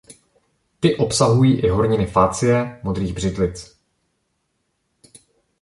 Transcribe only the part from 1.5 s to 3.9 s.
i horniny facie modrých břidlic.